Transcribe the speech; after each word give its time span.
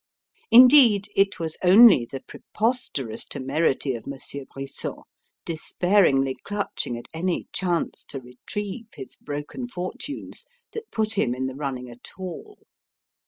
Indeed, 0.49 1.09
it 1.15 1.39
was 1.39 1.57
only 1.63 2.05
the 2.05 2.21
preposterous 2.21 3.23
temerity 3.23 3.93
of 3.93 4.07
Monsieur 4.07 4.45
Brisson 4.51 4.95
despairingly 5.45 6.37
clutching 6.43 6.97
at 6.97 7.05
any 7.13 7.47
chance 7.53 8.03
to 8.05 8.19
retrieve 8.19 8.87
his 8.95 9.15
broken 9.15 9.67
fortunes 9.67 10.47
that 10.71 10.89
put 10.89 11.19
him 11.19 11.35
in 11.35 11.45
the 11.45 11.53
running 11.53 11.87
at 11.87 12.09
all. 12.17 12.57